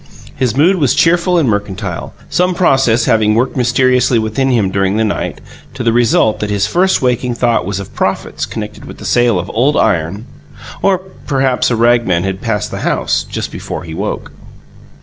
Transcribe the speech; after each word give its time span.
His 0.35 0.57
mood 0.57 0.77
was 0.77 0.95
cheerful 0.95 1.37
and 1.37 1.47
mercantile; 1.47 2.15
some 2.27 2.55
process 2.55 3.05
having 3.05 3.35
worked 3.35 3.55
mysteriously 3.55 4.17
within 4.17 4.49
him, 4.49 4.71
during 4.71 4.97
the 4.97 5.03
night, 5.03 5.39
to 5.75 5.83
the 5.83 5.93
result 5.93 6.39
that 6.39 6.49
his 6.49 6.65
first 6.65 7.03
waking 7.03 7.35
thought 7.35 7.67
was 7.67 7.79
of 7.79 7.93
profits 7.93 8.47
connected 8.47 8.85
with 8.85 8.97
the 8.97 9.05
sale 9.05 9.37
of 9.37 9.51
old 9.53 9.77
iron 9.77 10.25
or 10.81 10.97
perhaps 10.97 11.69
a 11.69 11.75
ragman 11.75 12.23
had 12.23 12.41
passed 12.41 12.71
the 12.71 12.79
house, 12.79 13.23
just 13.29 13.51
before 13.51 13.83
he 13.83 13.93
woke. 13.93 14.31